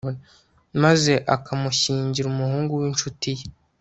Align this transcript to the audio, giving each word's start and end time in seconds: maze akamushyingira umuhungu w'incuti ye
maze 0.83 1.13
akamushyingira 1.35 2.25
umuhungu 2.29 2.71
w'incuti 2.81 3.29
ye 3.37 3.45